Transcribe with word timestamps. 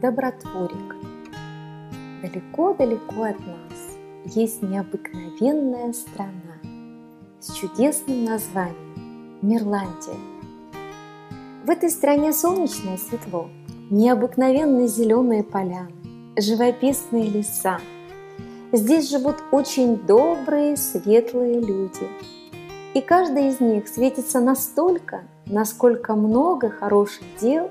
добротворик. 0.00 0.96
Далеко-далеко 2.22 3.22
от 3.22 3.38
нас 3.40 4.34
есть 4.34 4.62
необыкновенная 4.62 5.92
страна 5.92 6.58
с 7.40 7.52
чудесным 7.52 8.24
названием 8.24 9.38
Мирландия. 9.42 10.16
В 11.64 11.70
этой 11.70 11.90
стране 11.90 12.32
солнечно 12.32 12.94
и 12.94 12.96
светло, 12.96 13.48
необыкновенные 13.90 14.88
зеленые 14.88 15.42
поляны, 15.42 15.92
живописные 16.38 17.28
леса. 17.28 17.78
Здесь 18.72 19.10
живут 19.10 19.36
очень 19.50 19.96
добрые, 19.96 20.76
светлые 20.76 21.60
люди. 21.60 22.06
И 22.94 23.00
каждый 23.00 23.48
из 23.48 23.60
них 23.60 23.88
светится 23.88 24.40
настолько, 24.40 25.22
насколько 25.46 26.14
много 26.14 26.68
хороших 26.68 27.24
дел 27.40 27.70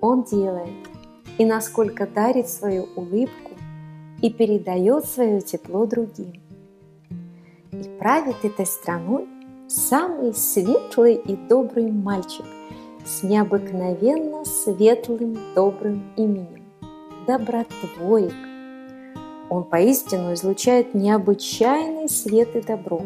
он 0.00 0.22
делает, 0.24 0.93
и 1.38 1.44
насколько 1.44 2.06
дарит 2.06 2.48
свою 2.48 2.88
улыбку 2.96 3.52
и 4.22 4.30
передает 4.30 5.04
свое 5.06 5.40
тепло 5.40 5.86
другим. 5.86 6.32
И 7.72 7.82
правит 7.98 8.44
этой 8.44 8.66
страной 8.66 9.26
самый 9.68 10.34
светлый 10.34 11.14
и 11.14 11.36
добрый 11.36 11.90
мальчик 11.90 12.46
с 13.04 13.22
необыкновенно 13.22 14.44
светлым 14.44 15.36
добрым 15.54 16.04
именем– 16.16 16.62
Добротворик. 17.26 18.34
Он 19.48 19.64
поистину 19.64 20.34
излучает 20.34 20.94
необычайный 20.94 22.08
свет 22.08 22.54
и 22.54 22.60
добро 22.60 23.02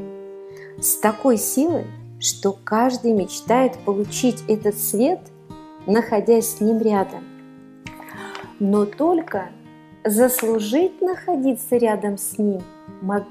с 0.81 0.97
такой 0.97 1.37
силой, 1.39 1.87
что 2.21 2.53
каждый 2.53 3.13
мечтает 3.13 3.79
получить 3.85 4.43
этот 4.49 4.77
свет, 4.77 5.21
находясь 5.87 6.57
с 6.57 6.61
ним 6.61 6.79
рядом. 6.79 7.38
Но 8.59 8.87
только 8.87 9.51
заслужить 10.05 11.01
находиться 11.01 11.77
рядом 11.77 12.19
с 12.19 12.39
ним 12.39 12.63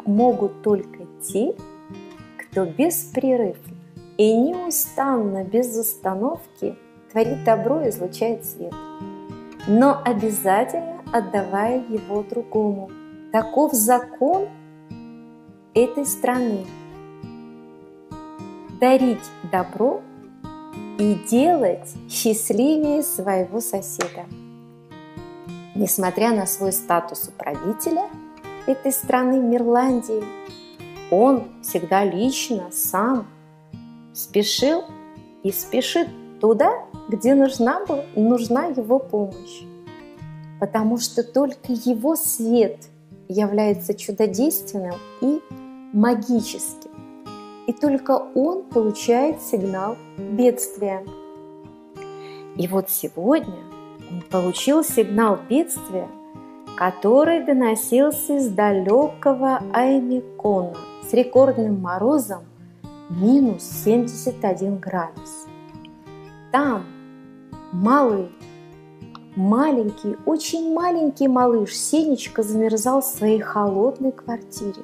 могут 0.05 0.61
только 0.61 1.05
те, 1.21 1.53
кто 2.37 2.65
беспрерывно 2.65 3.75
и 4.17 4.35
неустанно, 4.35 5.43
без 5.43 5.77
остановки 5.77 6.75
творит 7.11 7.43
добро 7.43 7.81
и 7.81 7.89
излучает 7.89 8.45
свет, 8.45 8.73
но 9.67 10.01
обязательно 10.03 11.01
отдавая 11.11 11.83
его 11.87 12.23
другому. 12.23 12.89
Таков 13.31 13.73
закон 13.73 14.47
этой 15.73 16.05
страны– 16.05 16.65
дарить 18.79 19.23
добро 19.51 20.01
и 20.97 21.15
делать 21.29 21.93
счастливее 22.09 23.03
своего 23.03 23.59
соседа. 23.59 24.25
Несмотря 25.77 26.33
на 26.33 26.47
свой 26.47 26.71
статус 26.71 27.27
управителя 27.27 28.09
этой 28.65 28.91
страны 28.91 29.39
Мирландии, 29.39 30.23
он 31.11 31.43
всегда 31.61 32.03
лично, 32.03 32.71
сам 32.71 33.27
спешил 34.11 34.83
и 35.43 35.51
спешит 35.51 36.07
туда, 36.41 36.71
где 37.09 37.35
нужна, 37.35 37.85
была, 37.85 38.03
нужна 38.15 38.65
его 38.65 38.97
помощь. 38.97 39.61
Потому 40.59 40.97
что 40.97 41.21
только 41.21 41.71
его 41.71 42.15
свет 42.15 42.87
является 43.29 43.93
чудодейственным 43.93 44.95
и 45.21 45.39
магическим 45.93 46.91
и 47.67 47.73
только 47.73 48.11
он 48.33 48.63
получает 48.63 49.41
сигнал 49.41 49.97
бедствия. 50.17 51.05
И 52.57 52.67
вот 52.67 52.89
сегодня 52.89 53.66
получил 54.29 54.83
сигнал 54.83 55.39
бедствия, 55.49 56.07
который 56.77 57.45
доносился 57.45 58.37
из 58.37 58.49
далекого 58.49 59.61
Аймикона 59.73 60.75
с 61.09 61.13
рекордным 61.13 61.81
морозом 61.81 62.43
минус 63.09 63.63
71 63.63 64.77
градус. 64.77 65.47
Там 66.51 66.85
малый, 67.71 68.29
маленький, 69.35 70.15
очень 70.25 70.73
маленький 70.73 71.27
малыш 71.27 71.75
Сенечка 71.75 72.43
замерзал 72.43 73.01
в 73.01 73.05
своей 73.05 73.39
холодной 73.39 74.11
квартире, 74.11 74.83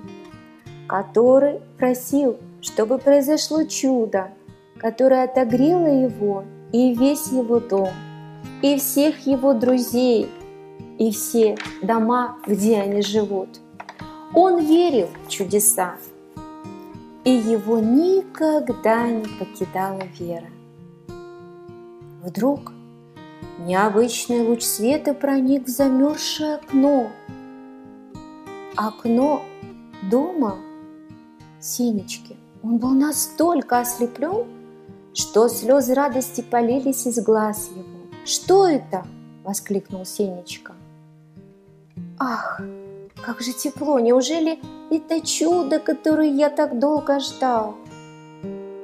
который 0.87 1.61
просил 1.77 2.37
чтобы 2.63 2.97
произошло 2.97 3.63
чудо, 3.63 4.29
которое 4.77 5.25
отогрело 5.25 5.85
его 5.85 6.45
и 6.71 6.95
весь 6.95 7.27
его 7.31 7.59
дом, 7.59 7.89
и 8.63 8.77
всех 8.77 9.27
его 9.27 9.53
друзей, 9.53 10.31
и 10.97 11.11
все 11.11 11.57
дома, 11.81 12.37
где 12.47 12.77
они 12.77 13.01
живут. 13.01 13.49
Он 14.33 14.63
верил 14.63 15.09
в 15.25 15.29
чудеса, 15.29 15.95
и 17.25 17.29
его 17.29 17.79
никогда 17.79 19.09
не 19.09 19.25
покидала 19.37 20.03
вера. 20.17 20.49
Вдруг 22.23 22.71
необычный 23.59 24.41
луч 24.41 24.63
света 24.63 25.13
проник 25.13 25.67
в 25.67 25.69
замерзшее 25.69 26.55
окно. 26.55 27.11
Окно 28.77 29.41
дома 30.09 30.55
Синечки. 31.59 32.37
Он 32.63 32.77
был 32.77 32.91
настолько 32.91 33.81
ослеплен, 33.81 34.47
что 35.13 35.49
слезы 35.49 35.93
радости 35.93 36.39
полились 36.41 37.05
из 37.05 37.21
глаз 37.21 37.69
его. 37.75 37.92
«Что 38.25 38.67
это?»– 38.67 39.05
воскликнул 39.43 40.05
Сенечка. 40.05 40.73
«Ах, 42.19 42.61
как 43.25 43.41
же 43.41 43.53
тепло! 43.53 43.99
Неужели 43.99 44.59
это 44.89 45.25
чудо, 45.25 45.79
которое 45.79 46.29
я 46.29 46.49
так 46.49 46.79
долго 46.79 47.19
ждал?» 47.19 47.75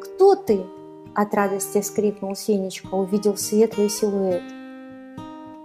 «Кто 0.01 0.35
ты?»– 0.35 0.65
от 1.15 1.33
радости 1.33 1.81
вскрикнул 1.81 2.35
Сенечка, 2.35 2.93
увидел 2.95 3.37
светлый 3.37 3.89
силуэт. 3.89 4.43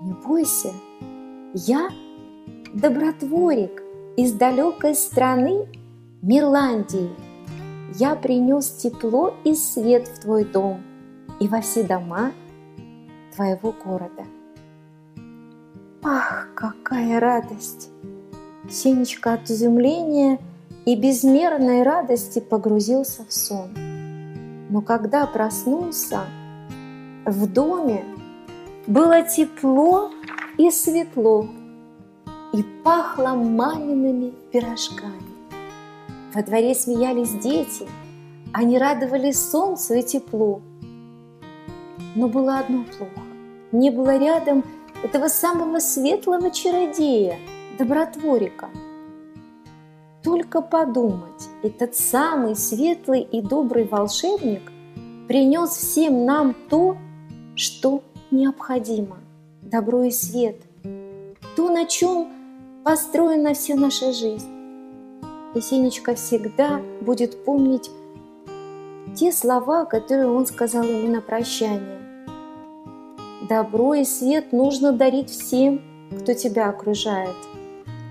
«Не 0.03 0.13
бойся, 0.13 0.73
я 1.53 1.89
добротворик 2.73 3.83
из 4.17 4.33
далекой 4.33 4.95
страны 4.95 5.69
Мирландии», 6.23 7.11
я 7.97 8.17
принес 8.17 8.71
тепло 8.71 9.35
и 9.45 9.55
свет 9.55 10.09
в 10.09 10.21
твой 10.21 10.45
дом 10.45 10.83
и 11.39 11.47
во 11.47 11.61
все 11.61 11.85
дома 11.85 12.33
твоего 13.35 13.73
города. 13.85 14.25
Ах, 16.03 16.49
какая 16.55 17.19
радость! 17.21 17.91
Сенечка 18.71 19.35
от 19.35 19.51
изумления 19.51 20.39
и 20.87 20.97
безмерной 20.97 21.83
радости 21.83 22.41
погрузился 22.41 23.25
в 23.25 23.33
сон. 23.33 23.71
Но 24.71 24.81
когда 24.81 25.27
проснулся, 25.27 26.21
в 27.27 27.47
доме 27.51 28.05
было 28.87 29.23
тепло 29.23 30.11
и 30.59 30.71
светло, 30.71 31.49
и 32.53 32.63
пахло 32.83 33.35
мамиными 33.35 34.33
пирожками. 34.53 35.23
Во 36.35 36.43
дворе 36.43 36.75
смеялись 36.75 37.33
дети, 37.33 37.87
они 38.53 38.79
радовались 38.79 39.51
солнцу 39.51 39.95
и 39.95 40.03
теплу. 40.03 40.63
Но 42.15 42.29
было 42.29 42.59
одно 42.59 42.85
плохо. 42.85 43.24
Не 43.75 43.91
было 43.91 44.17
рядом 44.17 44.65
этого 45.03 45.27
самого 45.27 45.81
светлого 45.81 46.53
чародея, 46.53 47.39
добротворика. 47.77 48.69
Только 50.23 50.63
подумать, 50.63 51.49
этот 51.65 51.97
самый 51.97 52.55
светлый 52.55 53.23
и 53.23 53.43
добрый 53.43 53.85
волшебник 53.85 54.63
принес 55.27 55.71
всем 55.71 56.25
нам 56.25 56.55
то, 56.71 56.97
что 57.57 58.03
необходимо– 58.31 59.19
добро 59.63 60.05
и 60.05 60.11
свет, 60.13 60.57
то, 61.57 61.69
на 61.69 61.85
чем 61.85 62.29
построена 62.85 63.55
вся 63.55 63.75
наша 63.75 64.13
жизнь 64.13 64.55
и 65.55 65.61
Сенечка 65.61 66.15
всегда 66.15 66.81
будет 67.01 67.45
помнить 67.45 67.91
те 69.17 69.33
слова, 69.33 69.85
которые 69.85 70.29
он 70.29 70.47
сказал 70.47 70.85
ему 70.85 71.09
на 71.09 71.21
прощание. 71.21 72.04
Добро 73.49 73.93
и 73.93 74.05
свет 74.05 74.53
нужно 74.53 74.93
дарить 74.93 75.29
всем, 75.29 75.83
кто 76.19 76.33
тебя 76.33 76.71
окружает. 76.71 77.37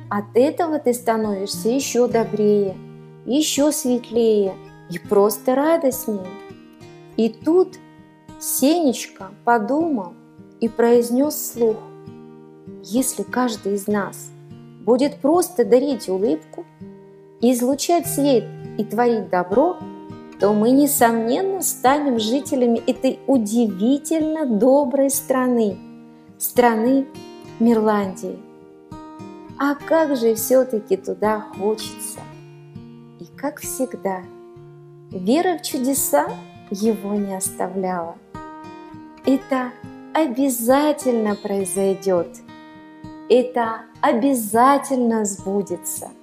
От 0.07 0.25
этого 0.35 0.77
ты 0.77 0.93
становишься 0.93 1.69
еще 1.69 2.07
добрее, 2.07 2.75
еще 3.25 3.71
светлее 3.71 4.53
и 4.91 4.99
просто 4.99 5.55
радостнее. 5.55 6.27
И 7.17 7.29
тут 7.29 7.79
Сенечка 8.39 9.31
подумал 9.43 10.13
и 10.59 10.69
произнес 10.69 11.33
вслух, 11.33 11.77
если 12.83 13.23
каждый 13.23 13.73
из 13.73 13.87
нас 13.87 14.29
будет 14.85 15.15
просто 15.15 15.65
дарить 15.65 16.09
улыбку, 16.09 16.63
излучать 17.41 18.05
свет 18.05 18.43
и 18.77 18.83
творить 18.83 19.29
добро, 19.29 19.77
то 20.43 20.51
мы, 20.51 20.71
несомненно, 20.71 21.61
станем 21.61 22.19
жителями 22.19 22.83
этой 22.85 23.17
удивительно 23.27 24.45
доброй 24.45 25.09
страны, 25.09 25.77
страны 26.37 27.07
Мирландии. 27.61 28.37
А 29.57 29.73
как 29.75 30.17
же 30.17 30.35
все-таки 30.35 30.97
туда 30.97 31.39
хочется. 31.39 32.19
И 33.21 33.25
как 33.37 33.61
всегда, 33.61 34.23
вера 35.11 35.59
в 35.59 35.61
чудеса 35.61 36.27
его 36.69 37.13
не 37.13 37.37
оставляла. 37.37 38.17
Это 39.25 39.71
обязательно 40.13 41.35
произойдет. 41.35 42.27
Это 43.29 43.83
обязательно 44.01 45.23
сбудется– 45.23 46.09